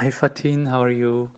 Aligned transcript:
Hi, 0.00 0.12
Fatin. 0.12 0.64
How 0.64 0.80
are 0.80 0.92
you? 0.92 1.28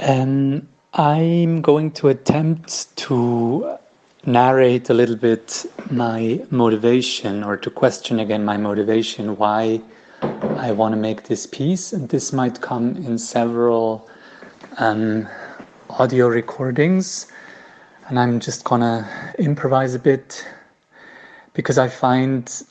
Um, 0.00 0.68
I'm 0.92 1.62
going 1.62 1.92
to 1.92 2.08
attempt 2.08 2.94
to 2.98 3.78
narrate 4.26 4.90
a 4.90 4.92
little 4.92 5.16
bit 5.16 5.64
my 5.90 6.44
motivation 6.50 7.42
or 7.42 7.56
to 7.56 7.70
question 7.70 8.20
again 8.20 8.44
my 8.44 8.58
motivation 8.58 9.38
why 9.38 9.80
I 10.20 10.72
want 10.72 10.92
to 10.92 11.00
make 11.00 11.22
this 11.22 11.46
piece. 11.46 11.94
And 11.94 12.10
this 12.10 12.34
might 12.34 12.60
come 12.60 12.96
in 12.96 13.16
several 13.16 14.06
um, 14.76 15.26
audio 15.88 16.28
recordings. 16.28 17.28
And 18.08 18.18
I'm 18.18 18.40
just 18.40 18.64
going 18.64 18.82
to 18.82 19.34
improvise 19.38 19.94
a 19.94 19.98
bit 19.98 20.46
because 21.54 21.78
I 21.78 21.88
find, 21.88 22.62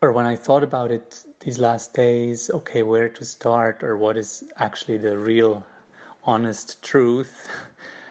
or 0.00 0.12
when 0.12 0.26
I 0.26 0.36
thought 0.36 0.62
about 0.62 0.90
it 0.90 1.24
these 1.40 1.58
last 1.58 1.94
days, 1.94 2.50
okay, 2.50 2.82
where 2.82 3.08
to 3.08 3.24
start 3.24 3.82
or 3.82 3.96
what 3.96 4.16
is 4.16 4.50
actually 4.56 4.98
the 4.98 5.18
real 5.18 5.66
honest 6.22 6.82
truth. 6.82 7.50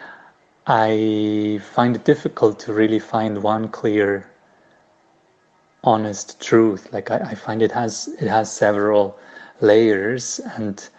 I 0.68 1.62
find 1.64 1.96
it 1.96 2.04
difficult 2.04 2.60
to 2.60 2.74
really 2.74 3.00
find 3.00 3.42
one 3.42 3.70
clear, 3.70 4.30
honest 5.84 6.42
truth. 6.42 6.92
Like 6.92 7.10
I, 7.10 7.20
I 7.20 7.36
find 7.36 7.62
it 7.62 7.72
has 7.72 8.10
it 8.20 8.28
has 8.28 8.52
several 8.52 9.18
layers 9.62 10.40
and 10.58 10.90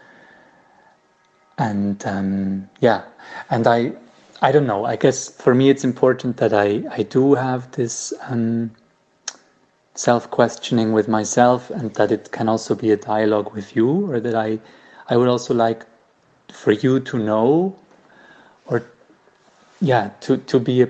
and 1.59 2.07
um, 2.07 2.71
yeah, 2.81 3.05
and 3.51 3.67
I 3.67 3.93
I 4.41 4.53
don't 4.53 4.67
know. 4.67 4.87
I 4.87 4.97
guess 4.97 5.29
for 5.29 5.55
me 5.55 5.69
it's 5.69 5.85
important 5.85 6.39
that 6.39 6.55
I 6.55 6.85
I 6.91 7.03
do 7.03 7.35
have 7.35 7.71
this 7.73 8.15
um, 8.23 8.71
self 9.99 10.31
questioning 10.31 10.93
with 10.93 11.09
myself, 11.09 11.71
and 11.71 11.95
that 11.95 12.13
it 12.13 12.31
can 12.31 12.49
also 12.49 12.75
be 12.75 12.91
a 12.93 12.97
dialogue 12.97 13.53
with 13.53 13.75
you, 13.77 14.11
or 14.11 14.21
that 14.21 14.35
I 14.35 14.59
I 15.09 15.17
would 15.17 15.29
also 15.29 15.55
like 15.55 15.87
for 16.53 16.73
you 16.73 17.01
to 17.01 17.19
know 17.19 17.77
or 18.67 18.83
yeah 19.81 20.11
to 20.21 20.37
to 20.37 20.59
be 20.59 20.83
a 20.83 20.89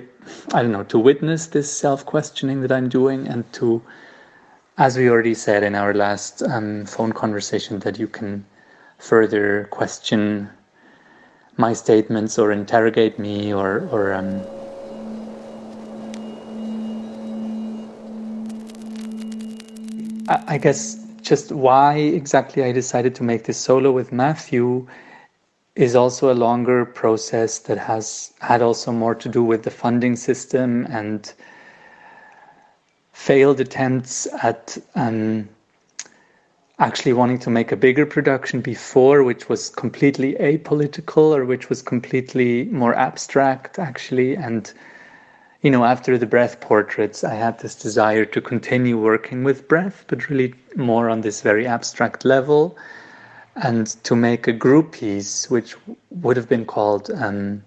i 0.53 0.61
don't 0.61 0.71
know 0.71 0.83
to 0.83 0.99
witness 0.99 1.47
this 1.47 1.71
self-questioning 1.71 2.61
that 2.61 2.71
i'm 2.71 2.89
doing 2.89 3.27
and 3.27 3.51
to 3.53 3.81
as 4.77 4.97
we 4.97 5.09
already 5.09 5.33
said 5.33 5.63
in 5.63 5.75
our 5.75 5.93
last 5.93 6.41
um, 6.43 6.85
phone 6.85 7.11
conversation 7.11 7.79
that 7.79 7.99
you 7.99 8.07
can 8.07 8.45
further 8.97 9.67
question 9.71 10.49
my 11.57 11.73
statements 11.73 12.39
or 12.39 12.51
interrogate 12.51 13.19
me 13.19 13.53
or 13.53 13.87
or 13.91 14.13
um, 14.13 14.45
I, 20.29 20.59
guess 20.59 20.95
just 21.21 21.51
why 21.51 21.95
exactly 21.95 22.63
I 22.63 22.71
decided 22.71 23.15
to 23.15 23.23
make 23.23 23.45
this 23.45 23.57
solo 23.57 23.91
with 23.91 24.11
Matthew 24.11 24.87
is 25.75 25.95
also 25.95 26.31
a 26.31 26.35
longer 26.35 26.85
process 26.85 27.59
that 27.59 27.79
has 27.79 28.31
had 28.39 28.61
also 28.61 28.91
more 28.91 29.15
to 29.15 29.27
do 29.27 29.43
with 29.43 29.63
the 29.63 29.71
funding 29.71 30.15
system 30.15 30.85
and 30.91 31.33
failed 33.11 33.59
attempts 33.59 34.27
at 34.43 34.77
um, 34.93 35.49
actually 36.77 37.13
wanting 37.13 37.39
to 37.39 37.49
make 37.49 37.71
a 37.71 37.75
bigger 37.75 38.05
production 38.05 38.61
before, 38.61 39.23
which 39.23 39.49
was 39.49 39.69
completely 39.69 40.33
apolitical 40.35 41.35
or 41.35 41.43
which 41.43 41.69
was 41.69 41.81
completely 41.81 42.65
more 42.65 42.93
abstract, 42.93 43.79
actually. 43.79 44.35
And, 44.35 44.71
you 45.61 45.69
know, 45.69 45.83
after 45.83 46.17
the 46.17 46.25
breath 46.25 46.61
portraits, 46.61 47.23
I 47.23 47.35
had 47.35 47.59
this 47.59 47.75
desire 47.75 48.25
to 48.25 48.41
continue 48.41 48.97
working 48.97 49.43
with 49.43 49.67
breath, 49.67 50.05
but 50.07 50.29
really 50.29 50.55
more 50.75 51.09
on 51.09 51.21
this 51.21 51.41
very 51.41 51.67
abstract 51.67 52.23
level 52.23 52.77
and 53.55 53.87
to 54.03 54.15
make 54.15 54.47
a 54.47 54.53
group 54.53 54.93
piece, 54.93 55.49
which 55.49 55.75
would 56.11 56.37
have 56.37 56.47
been 56.47 56.65
called 56.65 57.11
um, 57.11 57.63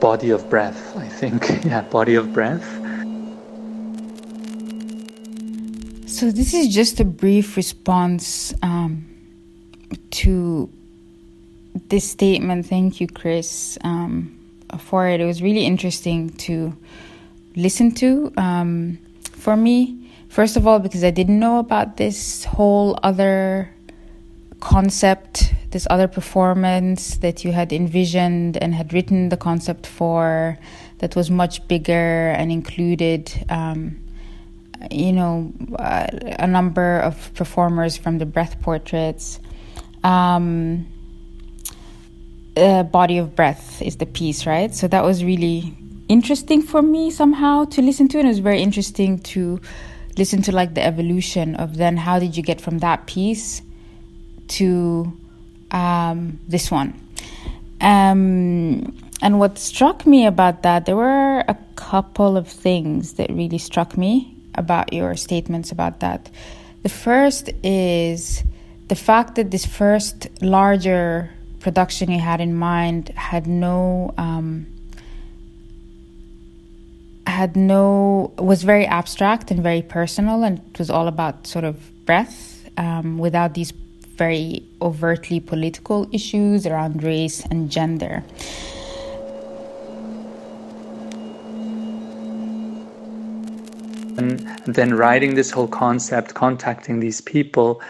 Body 0.00 0.30
of 0.30 0.48
Breath, 0.48 0.96
I 0.96 1.08
think. 1.08 1.48
yeah, 1.64 1.82
Body 1.82 2.14
of 2.14 2.32
Breath. 2.32 2.64
So, 6.08 6.30
this 6.30 6.54
is 6.54 6.72
just 6.72 7.00
a 7.00 7.04
brief 7.04 7.56
response 7.56 8.54
um, 8.62 9.08
to 10.10 10.70
this 11.88 12.08
statement. 12.08 12.66
Thank 12.66 13.00
you, 13.00 13.08
Chris, 13.08 13.78
um, 13.82 14.41
for 14.78 15.08
it. 15.08 15.20
It 15.20 15.26
was 15.26 15.42
really 15.42 15.64
interesting 15.64 16.30
to 16.30 16.76
listen 17.56 17.92
to 17.96 18.32
um, 18.36 18.98
for 19.36 19.56
me 19.56 20.02
First 20.32 20.56
of 20.56 20.66
all, 20.66 20.78
because 20.78 21.04
I 21.04 21.10
didn't 21.10 21.38
know 21.38 21.58
about 21.58 21.98
this 21.98 22.44
whole 22.44 22.98
other 23.02 23.68
concept, 24.60 25.52
this 25.72 25.86
other 25.90 26.08
performance 26.08 27.18
that 27.18 27.44
you 27.44 27.52
had 27.52 27.70
envisioned 27.70 28.56
and 28.56 28.74
had 28.74 28.94
written 28.94 29.28
the 29.28 29.36
concept 29.36 29.86
for, 29.86 30.56
that 31.00 31.14
was 31.14 31.30
much 31.30 31.68
bigger 31.68 32.30
and 32.30 32.50
included, 32.50 33.30
um, 33.50 33.98
you 34.90 35.12
know, 35.12 35.52
a 35.78 36.46
number 36.46 37.00
of 37.00 37.34
performers 37.34 37.98
from 37.98 38.16
the 38.16 38.24
breath 38.24 38.58
portraits. 38.62 39.38
Um, 40.02 40.86
uh, 42.56 42.82
body 42.82 43.18
of 43.18 43.34
breath 43.34 43.80
is 43.82 43.96
the 43.96 44.06
piece, 44.06 44.46
right? 44.46 44.74
So 44.74 44.88
that 44.88 45.04
was 45.04 45.24
really 45.24 45.74
interesting 46.08 46.62
for 46.62 46.82
me 46.82 47.10
somehow 47.10 47.64
to 47.66 47.82
listen 47.82 48.08
to, 48.08 48.18
and 48.18 48.26
it 48.26 48.30
was 48.30 48.40
very 48.40 48.62
interesting 48.62 49.18
to 49.20 49.60
listen 50.18 50.42
to 50.42 50.52
like 50.52 50.74
the 50.74 50.84
evolution 50.84 51.56
of 51.56 51.76
then 51.76 51.96
how 51.96 52.18
did 52.18 52.36
you 52.36 52.42
get 52.42 52.60
from 52.60 52.78
that 52.78 53.06
piece 53.06 53.62
to 54.48 55.12
um, 55.70 56.38
this 56.48 56.70
one. 56.70 56.92
Um, 57.80 58.96
and 59.22 59.38
what 59.38 59.58
struck 59.58 60.06
me 60.06 60.26
about 60.26 60.62
that, 60.62 60.84
there 60.84 60.96
were 60.96 61.44
a 61.48 61.56
couple 61.76 62.36
of 62.36 62.48
things 62.48 63.14
that 63.14 63.30
really 63.30 63.58
struck 63.58 63.96
me 63.96 64.36
about 64.54 64.92
your 64.92 65.16
statements 65.16 65.72
about 65.72 66.00
that. 66.00 66.30
The 66.82 66.88
first 66.88 67.48
is 67.62 68.42
the 68.88 68.94
fact 68.94 69.36
that 69.36 69.50
this 69.50 69.64
first 69.64 70.28
larger 70.42 71.30
production 71.62 72.10
you 72.10 72.18
had 72.18 72.40
in 72.40 72.54
mind 72.54 73.08
had 73.10 73.46
no 73.46 74.12
um, 74.18 74.66
had 77.26 77.56
no 77.56 78.32
was 78.36 78.64
very 78.64 78.86
abstract 78.86 79.50
and 79.50 79.62
very 79.62 79.80
personal, 79.82 80.42
and 80.42 80.58
it 80.58 80.78
was 80.78 80.90
all 80.90 81.08
about 81.08 81.46
sort 81.46 81.64
of 81.64 81.76
breath 82.04 82.68
um, 82.76 83.18
without 83.18 83.54
these 83.54 83.72
very 84.16 84.62
overtly 84.80 85.40
political 85.40 86.06
issues 86.12 86.66
around 86.66 87.02
race 87.02 87.46
and 87.50 87.70
gender. 87.70 88.22
And 94.18 94.40
then 94.66 94.94
writing 94.94 95.34
this 95.34 95.50
whole 95.50 95.68
concept, 95.68 96.34
contacting 96.34 97.00
these 97.00 97.20
people, 97.20 97.80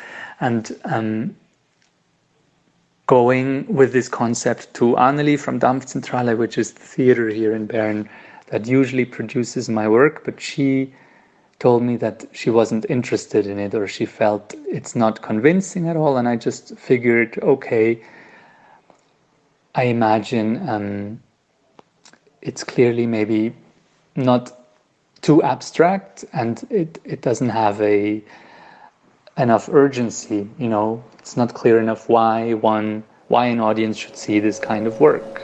and 0.40 0.70
um, 0.84 1.34
going 3.12 3.66
with 3.66 3.92
this 3.92 4.08
concept 4.08 4.72
to 4.72 4.94
Anneli 4.94 5.38
from 5.38 5.60
Dampfzentrale, 5.60 6.34
which 6.38 6.56
is 6.56 6.72
the 6.72 6.80
theater 6.80 7.28
here 7.28 7.54
in 7.54 7.66
Bern, 7.66 8.08
that 8.46 8.66
usually 8.66 9.04
produces 9.04 9.68
my 9.68 9.86
work, 9.86 10.24
but 10.24 10.40
she 10.40 10.94
told 11.58 11.82
me 11.82 11.98
that 11.98 12.24
she 12.32 12.48
wasn't 12.48 12.86
interested 12.88 13.46
in 13.46 13.58
it 13.58 13.74
or 13.74 13.86
she 13.86 14.06
felt 14.06 14.54
it's 14.66 14.96
not 14.96 15.20
convincing 15.20 15.88
at 15.90 15.94
all. 15.94 16.16
And 16.16 16.26
I 16.26 16.36
just 16.36 16.74
figured, 16.78 17.38
okay, 17.42 18.02
I 19.74 19.82
imagine 19.96 20.66
um, 20.66 21.22
it's 22.40 22.64
clearly 22.64 23.06
maybe 23.06 23.54
not 24.16 24.58
too 25.20 25.42
abstract 25.42 26.24
and 26.32 26.66
it, 26.70 26.98
it 27.04 27.20
doesn't 27.20 27.50
have 27.50 27.78
a 27.82 28.24
enough 29.38 29.68
urgency 29.70 30.48
you 30.58 30.68
know 30.68 31.02
it's 31.18 31.36
not 31.36 31.54
clear 31.54 31.80
enough 31.80 32.08
why 32.08 32.52
one 32.54 33.02
why 33.28 33.46
an 33.46 33.60
audience 33.60 33.96
should 33.96 34.16
see 34.16 34.40
this 34.40 34.58
kind 34.58 34.86
of 34.86 35.00
work 35.00 35.42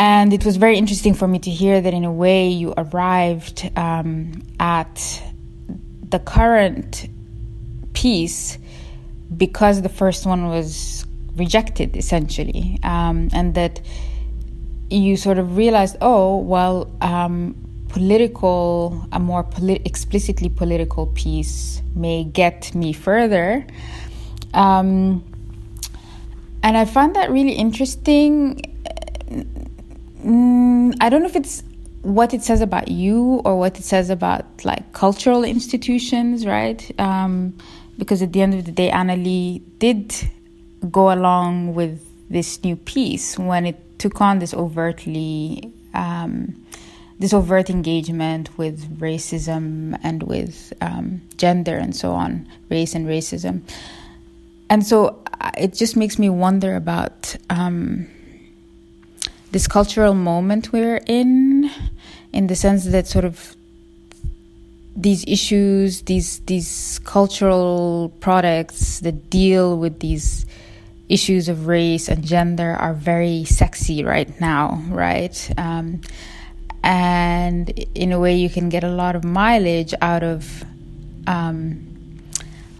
And 0.00 0.32
it 0.32 0.46
was 0.46 0.56
very 0.56 0.78
interesting 0.78 1.12
for 1.12 1.28
me 1.28 1.38
to 1.40 1.50
hear 1.50 1.78
that 1.78 1.92
in 1.92 2.06
a 2.06 2.12
way 2.12 2.48
you 2.48 2.72
arrived 2.78 3.70
um, 3.76 4.42
at 4.58 5.22
the 6.08 6.18
current 6.18 7.06
piece 7.92 8.56
because 9.36 9.82
the 9.82 9.90
first 9.90 10.24
one 10.24 10.48
was 10.48 11.04
rejected, 11.36 11.98
essentially. 11.98 12.78
Um, 12.82 13.28
and 13.34 13.54
that 13.56 13.82
you 14.88 15.18
sort 15.18 15.36
of 15.36 15.58
realized, 15.58 15.98
oh, 16.00 16.38
well, 16.38 16.90
um, 17.02 17.54
political, 17.90 19.06
a 19.12 19.18
more 19.20 19.42
poli- 19.42 19.82
explicitly 19.84 20.48
political 20.48 21.06
piece 21.06 21.82
may 21.94 22.24
get 22.24 22.74
me 22.74 22.92
further. 22.92 23.66
Um, 24.54 25.24
and 26.62 26.76
I 26.76 26.84
found 26.84 27.16
that 27.16 27.30
really 27.30 27.52
interesting 27.52 28.62
Mm, 30.24 30.94
I 31.00 31.08
don't 31.08 31.22
know 31.22 31.28
if 31.28 31.36
it's 31.36 31.62
what 32.02 32.34
it 32.34 32.42
says 32.42 32.60
about 32.60 32.88
you 32.88 33.40
or 33.44 33.58
what 33.58 33.78
it 33.78 33.84
says 33.84 34.10
about 34.10 34.44
like 34.64 34.92
cultural 34.92 35.44
institutions, 35.44 36.46
right? 36.46 36.90
Um, 37.00 37.56
because 37.98 38.22
at 38.22 38.32
the 38.32 38.42
end 38.42 38.54
of 38.54 38.64
the 38.64 38.72
day, 38.72 38.90
Anneli 38.90 39.62
did 39.78 40.14
go 40.90 41.12
along 41.12 41.74
with 41.74 42.06
this 42.30 42.62
new 42.62 42.76
piece 42.76 43.38
when 43.38 43.66
it 43.66 43.98
took 43.98 44.20
on 44.20 44.38
this 44.38 44.54
overtly 44.54 45.72
um, 45.94 46.54
this 47.20 47.34
overt 47.34 47.68
engagement 47.68 48.48
with 48.56 48.98
racism 48.98 49.96
and 50.02 50.22
with 50.22 50.72
um, 50.80 51.20
gender 51.36 51.76
and 51.76 51.94
so 51.94 52.12
on, 52.12 52.48
race 52.70 52.94
and 52.94 53.06
racism. 53.06 53.60
And 54.70 54.84
so 54.84 55.22
uh, 55.40 55.50
it 55.58 55.74
just 55.74 55.96
makes 55.96 56.18
me 56.18 56.30
wonder 56.30 56.74
about 56.74 57.36
um, 57.50 58.08
this 59.52 59.68
cultural 59.68 60.14
moment 60.14 60.72
we're 60.72 61.02
in, 61.06 61.70
in 62.32 62.46
the 62.46 62.56
sense 62.56 62.86
that 62.86 63.06
sort 63.06 63.26
of 63.26 63.54
these 64.96 65.24
issues, 65.28 66.02
these 66.02 66.40
these 66.40 67.00
cultural 67.04 68.12
products 68.20 69.00
that 69.00 69.30
deal 69.30 69.78
with 69.78 70.00
these 70.00 70.46
issues 71.08 71.48
of 71.48 71.66
race 71.66 72.08
and 72.08 72.24
gender 72.24 72.72
are 72.72 72.94
very 72.94 73.44
sexy 73.44 74.04
right 74.04 74.40
now, 74.40 74.82
right? 74.88 75.50
Um, 75.58 76.00
and 76.82 77.68
in 77.94 78.12
a 78.12 78.18
way, 78.18 78.36
you 78.36 78.50
can 78.50 78.68
get 78.68 78.84
a 78.84 78.88
lot 78.88 79.16
of 79.16 79.24
mileage 79.24 79.94
out 80.00 80.22
of 80.22 80.64
um, 81.26 81.86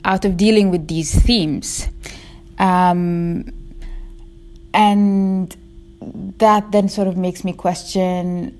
out 0.04 0.24
of 0.24 0.36
dealing 0.36 0.70
with 0.70 0.88
these 0.88 1.14
themes, 1.22 1.88
um, 2.58 3.52
and 4.72 5.56
that 6.38 6.72
then 6.72 6.88
sort 6.88 7.08
of 7.08 7.16
makes 7.16 7.44
me 7.44 7.52
question 7.52 8.56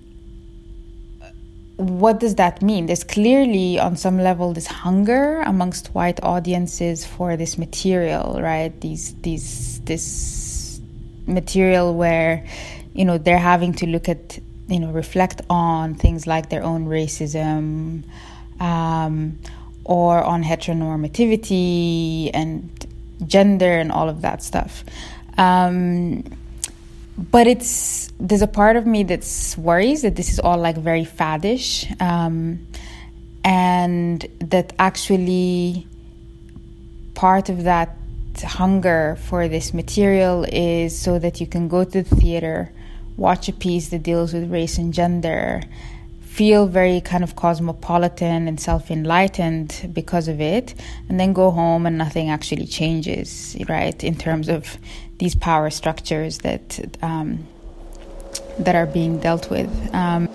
what 1.81 2.21
does 2.21 2.35
that 2.35 2.61
mean? 2.61 2.87
There's 2.87 3.05
clearly, 3.05 3.79
on 3.79 3.97
some 3.97 4.19
level, 4.19 4.53
this 4.53 4.67
hunger 4.67 5.41
amongst 5.41 5.95
white 5.95 6.23
audiences 6.23 7.07
for 7.07 7.39
this 7.39 7.57
material, 7.57 8.39
right? 8.41 8.79
These, 8.83 9.15
these, 9.23 9.81
this 9.81 10.79
material 11.27 11.95
where, 11.95 12.47
you 12.93 13.07
know, 13.07 13.17
they're 13.17 13.39
having 13.39 13.73
to 13.75 13.87
look 13.87 14.11
at, 14.11 14.39
you 14.71 14.81
know, 14.81 14.91
reflect 14.91 15.43
on 15.51 15.95
things 15.95 16.27
like 16.27 16.49
their 16.49 16.63
own 16.63 16.87
racism, 16.87 18.05
um, 18.61 19.39
or 19.85 20.23
on 20.23 20.45
heteronormativity 20.45 22.31
and 22.33 22.87
gender 23.27 23.79
and 23.79 23.91
all 23.91 24.09
of 24.09 24.23
that 24.23 24.43
stuff. 24.43 24.85
Um, 25.37 26.25
but 27.19 27.47
it's 27.47 28.13
there's 28.19 28.43
a 28.43 28.47
part 28.47 28.77
of 28.77 28.87
me 28.87 29.03
that's 29.03 29.57
worries 29.59 30.03
that 30.03 30.17
this 30.17 30.33
is 30.33 30.41
all 30.41 30.59
like 30.59 30.77
very 30.77 31.05
faddish 31.05 32.01
um, 32.01 32.67
and 33.45 34.27
that 34.39 34.73
actually 34.79 35.87
part 37.15 37.49
of 37.49 37.65
that 37.65 37.97
hunger 38.43 39.19
for 39.21 39.49
this 39.49 39.75
material 39.75 40.47
is 40.51 40.99
so 40.99 41.19
that 41.19 41.41
you 41.41 41.47
can 41.47 41.69
go 41.69 41.85
to 41.85 42.03
the 42.03 42.17
theater 42.17 42.73
watch 43.17 43.49
a 43.49 43.53
piece 43.53 43.89
that 43.89 44.03
deals 44.03 44.33
with 44.33 44.51
race 44.51 44.79
and 44.79 44.93
gender 44.95 45.63
feel 46.23 46.67
very 46.67 47.01
kind 47.01 47.25
of 47.25 47.35
cosmopolitan 47.35 48.47
and 48.47 48.61
self-enlightened 48.61 49.91
because 49.93 50.29
of 50.29 50.41
it 50.41 50.75
and 51.09 51.19
then 51.19 51.33
go 51.33 51.51
home 51.51 51.87
and 51.87 51.99
nothing 51.99 52.31
actually 52.31 52.67
changes 52.67 53.57
right 53.69 54.05
in 54.05 54.15
terms 54.15 54.49
of 54.49 54.79
these 55.19 55.35
power 55.35 55.71
structures 55.71 56.39
that 56.39 56.81
um, 57.03 57.47
that 58.59 58.75
are 58.75 58.87
being 58.87 59.19
dealt 59.19 59.51
with. 59.51 59.71
Um, 59.95 60.29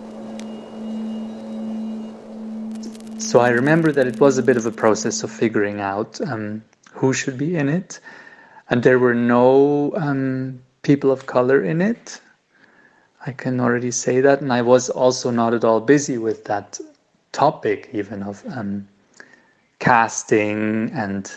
so 3.20 3.40
I 3.40 3.50
remember 3.50 3.92
that 3.92 4.06
it 4.06 4.20
was 4.20 4.38
a 4.38 4.44
bit 4.44 4.58
of 4.58 4.66
a 4.66 4.72
process 4.72 5.24
of 5.24 5.32
figuring 5.32 5.82
out 5.82 6.20
um, 6.22 6.64
who 6.92 7.14
should 7.14 7.38
be 7.38 7.56
in 7.56 7.70
it, 7.70 8.00
and 8.70 8.84
there 8.84 9.00
were 9.00 9.16
no 9.16 9.94
um, 9.96 10.62
people 10.84 11.12
of 11.12 11.26
color 11.26 11.64
in 11.64 11.82
it. 11.82 12.22
I 13.26 13.32
can 13.32 13.60
already 13.60 13.92
say 13.92 14.22
that, 14.22 14.42
and 14.42 14.54
I 14.54 14.62
was 14.62 14.90
also 14.90 15.32
not 15.32 15.54
at 15.54 15.64
all 15.64 15.82
busy 15.82 16.18
with 16.18 16.46
that 16.46 16.80
topic, 17.32 17.90
even 17.92 18.24
of 18.24 18.44
um, 18.52 18.88
casting 19.80 20.92
and 20.94 21.32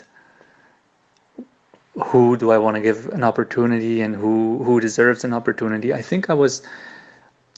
who 2.06 2.37
do 2.37 2.50
I 2.50 2.58
want 2.58 2.76
to 2.76 2.81
give 2.81 3.06
an 3.08 3.25
opportunity 3.25 4.00
and 4.02 4.14
who 4.14 4.62
who 4.64 4.81
deserves 4.81 5.25
an 5.25 5.32
opportunity. 5.32 5.93
I 5.93 6.02
think 6.02 6.31
I 6.31 6.35
was, 6.35 6.62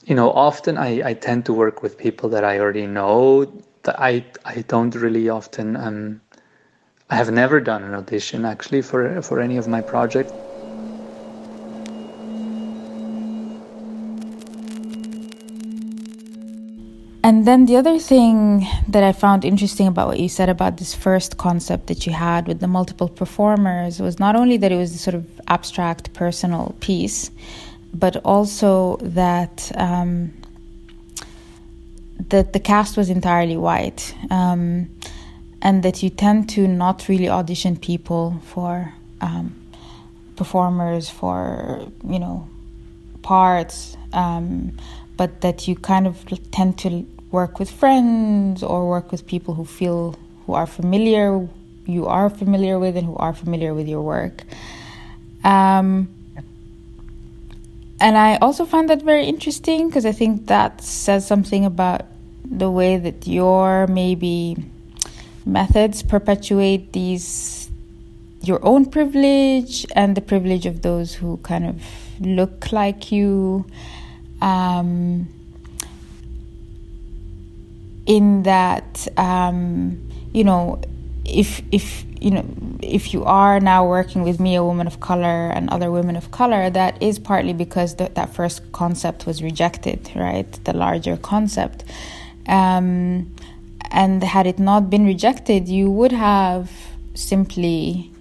you 0.05 0.15
know, 0.15 0.31
often 0.31 0.77
I, 0.77 1.09
I 1.09 1.13
tend 1.13 1.45
to 1.45 1.53
work 1.53 1.83
with 1.83 1.97
people 1.97 2.29
that 2.29 2.43
I 2.43 2.59
already 2.59 2.87
know. 2.87 3.45
That 3.83 3.99
I 3.99 4.25
I 4.45 4.61
don't 4.67 4.95
really 4.95 5.29
often 5.29 5.75
um, 5.75 6.21
I 7.09 7.15
have 7.15 7.31
never 7.31 7.59
done 7.59 7.83
an 7.83 7.93
audition 7.93 8.45
actually 8.45 8.81
for 8.81 9.21
for 9.21 9.39
any 9.39 9.57
of 9.57 9.67
my 9.67 9.81
projects. 9.81 10.33
And 17.31 17.47
then 17.47 17.65
the 17.65 17.77
other 17.77 17.97
thing 17.97 18.67
that 18.89 19.03
I 19.03 19.13
found 19.13 19.45
interesting 19.45 19.87
about 19.87 20.09
what 20.09 20.19
you 20.19 20.27
said 20.27 20.49
about 20.49 20.75
this 20.75 20.93
first 20.93 21.37
concept 21.37 21.87
that 21.87 22.05
you 22.05 22.11
had 22.11 22.45
with 22.45 22.59
the 22.59 22.67
multiple 22.67 23.07
performers 23.07 24.01
was 24.01 24.19
not 24.19 24.35
only 24.35 24.57
that 24.57 24.69
it 24.69 24.75
was 24.75 24.93
a 24.93 24.97
sort 24.97 25.15
of 25.15 25.25
abstract 25.47 26.11
personal 26.13 26.75
piece, 26.81 27.31
but 27.93 28.17
also 28.25 28.97
that 28.97 29.71
um, 29.75 30.33
that 32.27 32.51
the 32.51 32.59
cast 32.59 32.97
was 32.97 33.09
entirely 33.09 33.55
white, 33.55 34.13
um, 34.29 34.89
and 35.61 35.83
that 35.83 36.03
you 36.03 36.09
tend 36.09 36.49
to 36.49 36.67
not 36.67 37.07
really 37.07 37.29
audition 37.29 37.77
people 37.77 38.41
for 38.43 38.93
um, 39.21 39.55
performers 40.35 41.09
for 41.09 41.87
you 42.03 42.19
know 42.19 42.49
parts. 43.21 43.95
Um, 44.11 44.77
but 45.17 45.41
that 45.41 45.67
you 45.67 45.75
kind 45.75 46.07
of 46.07 46.25
tend 46.49 46.79
to 46.79 47.05
work 47.31 47.59
with 47.59 47.69
friends 47.69 48.63
or 48.63 48.87
work 48.89 49.11
with 49.11 49.25
people 49.25 49.53
who 49.53 49.65
feel 49.65 50.15
who 50.45 50.53
are 50.53 50.67
familiar 50.67 51.47
you 51.85 52.07
are 52.07 52.29
familiar 52.29 52.77
with 52.77 52.95
and 52.95 53.05
who 53.05 53.15
are 53.15 53.33
familiar 53.33 53.73
with 53.73 53.87
your 53.87 54.01
work. 54.01 54.43
Um, 55.43 56.07
and 57.99 58.17
i 58.17 58.35
also 58.37 58.65
find 58.65 58.89
that 58.89 59.01
very 59.03 59.25
interesting 59.25 59.87
because 59.87 60.07
i 60.07 60.11
think 60.11 60.47
that 60.47 60.81
says 60.81 61.25
something 61.25 61.65
about 61.65 62.01
the 62.43 62.69
way 62.69 62.97
that 62.97 63.27
your 63.27 63.85
maybe 63.87 64.57
methods 65.45 66.01
perpetuate 66.03 66.93
these 66.93 67.61
your 68.43 68.63
own 68.65 68.85
privilege 68.85 69.85
and 69.95 70.17
the 70.17 70.21
privilege 70.21 70.65
of 70.65 70.81
those 70.81 71.13
who 71.13 71.37
kind 71.37 71.65
of 71.65 71.81
look 72.19 72.71
like 72.71 73.11
you. 73.11 73.65
Um, 74.41 75.27
in 78.05 78.43
that 78.43 79.07
um, 79.17 80.09
you 80.33 80.43
know 80.43 80.81
if 81.25 81.61
if 81.71 82.05
you 82.19 82.31
know 82.31 82.45
if 82.81 83.13
you 83.13 83.23
are 83.23 83.59
now 83.59 83.87
working 83.87 84.23
with 84.23 84.39
me 84.39 84.55
a 84.55 84.63
woman 84.63 84.87
of 84.87 84.99
color 84.99 85.49
and 85.49 85.69
other 85.69 85.91
women 85.91 86.15
of 86.15 86.31
color 86.31 86.69
that 86.69 87.01
is 87.01 87.19
partly 87.19 87.53
because 87.53 87.95
the, 87.95 88.09
that 88.15 88.33
first 88.33 88.71
concept 88.71 89.25
was 89.25 89.41
rejected 89.41 90.09
right? 90.15 90.51
The 90.63 90.73
larger 90.73 91.17
concept. 91.17 91.83
Um, 92.47 93.35
and 93.91 94.23
had 94.23 94.47
it 94.47 94.57
not 94.57 94.89
been 94.89 95.05
rejected 95.05 95.67
you 95.67 95.91
would 95.91 96.11
have 96.11 96.71
simply 97.13 98.11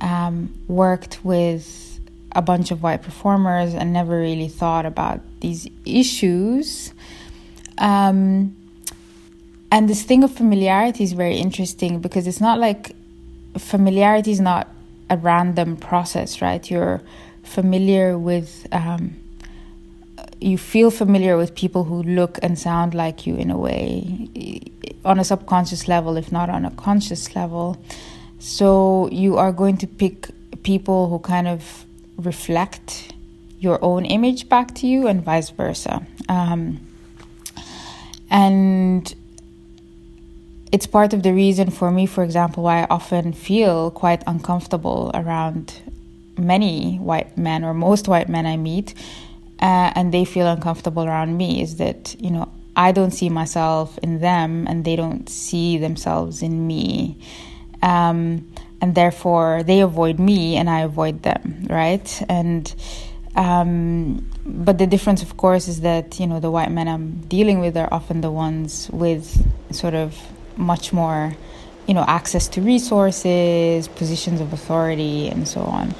um, 0.00 0.54
worked 0.68 1.24
with 1.24 2.00
a 2.32 2.42
bunch 2.42 2.70
of 2.70 2.82
white 2.82 3.02
performers 3.02 3.74
and 3.74 3.92
never 3.92 4.18
really 4.18 4.48
thought 4.48 4.84
about 4.84 5.20
these 5.40 5.66
issues. 5.84 6.92
Um, 7.78 8.54
and 9.70 9.88
this 9.88 10.02
thing 10.02 10.22
of 10.24 10.32
familiarity 10.32 11.04
is 11.04 11.12
very 11.12 11.36
interesting 11.36 12.00
because 12.00 12.26
it's 12.26 12.40
not 12.40 12.58
like 12.58 12.92
familiarity 13.58 14.30
is 14.30 14.40
not 14.40 14.68
a 15.10 15.16
random 15.16 15.76
process, 15.76 16.40
right? 16.42 16.70
You're 16.70 17.02
familiar 17.42 18.18
with, 18.18 18.66
um, 18.72 19.16
you 20.40 20.58
feel 20.58 20.90
familiar 20.90 21.36
with 21.36 21.54
people 21.54 21.84
who 21.84 22.02
look 22.02 22.38
and 22.42 22.58
sound 22.58 22.94
like 22.94 23.26
you 23.26 23.36
in 23.36 23.50
a 23.50 23.56
way, 23.58 24.60
on 25.04 25.18
a 25.18 25.24
subconscious 25.24 25.88
level, 25.88 26.16
if 26.16 26.30
not 26.30 26.50
on 26.50 26.64
a 26.64 26.70
conscious 26.72 27.34
level. 27.34 27.76
So 28.38 29.08
you 29.10 29.36
are 29.36 29.52
going 29.52 29.78
to 29.78 29.86
pick 29.86 30.28
people 30.62 31.08
who 31.08 31.18
kind 31.20 31.48
of 31.48 31.84
reflect 32.16 33.14
your 33.58 33.82
own 33.82 34.04
image 34.04 34.48
back 34.48 34.74
to 34.76 34.86
you, 34.86 35.06
and 35.06 35.22
vice 35.22 35.50
versa. 35.50 36.06
Um, 36.28 36.80
and 38.30 39.14
it's 40.72 40.86
part 40.86 41.12
of 41.12 41.22
the 41.22 41.32
reason 41.32 41.70
for 41.70 41.90
me, 41.90 42.06
for 42.06 42.24
example, 42.24 42.62
why 42.64 42.82
I 42.82 42.86
often 42.90 43.32
feel 43.32 43.90
quite 43.90 44.22
uncomfortable 44.26 45.10
around 45.14 45.80
many 46.38 46.96
white 46.96 47.36
men 47.38 47.64
or 47.64 47.72
most 47.72 48.08
white 48.08 48.28
men 48.28 48.46
I 48.46 48.56
meet 48.56 48.94
uh, 49.60 49.90
and 49.94 50.12
they 50.12 50.24
feel 50.24 50.46
uncomfortable 50.46 51.04
around 51.04 51.36
me 51.36 51.62
is 51.62 51.76
that 51.76 52.14
you 52.18 52.30
know 52.30 52.52
I 52.76 52.92
don't 52.92 53.10
see 53.10 53.30
myself 53.30 53.98
in 53.98 54.20
them 54.20 54.66
and 54.68 54.84
they 54.84 54.96
don't 54.96 55.28
see 55.28 55.78
themselves 55.78 56.42
in 56.42 56.66
me. 56.66 57.18
Um, 57.82 58.52
and 58.82 58.94
therefore 58.94 59.62
they 59.62 59.80
avoid 59.80 60.18
me 60.18 60.56
and 60.56 60.68
I 60.68 60.80
avoid 60.80 61.22
them, 61.22 61.66
right? 61.70 62.22
And 62.28 62.72
um, 63.34 64.30
but 64.44 64.78
the 64.78 64.86
difference, 64.86 65.22
of 65.22 65.36
course, 65.36 65.68
is 65.68 65.80
that 65.80 66.20
you 66.20 66.26
know 66.26 66.40
the 66.40 66.50
white 66.50 66.70
men 66.70 66.88
I'm 66.88 67.20
dealing 67.28 67.60
with 67.60 67.76
are 67.76 67.88
often 67.92 68.20
the 68.20 68.30
ones 68.30 68.90
with 68.92 69.46
sort 69.74 69.94
of 69.94 70.14
much 70.56 70.92
more, 70.92 71.36
you 71.86 71.94
know, 71.94 72.04
access 72.06 72.48
to 72.48 72.60
resources, 72.60 73.88
positions 73.88 74.40
of 74.40 74.52
authority, 74.52 75.28
and 75.28 75.46
so 75.46 75.60
on. 75.62 75.94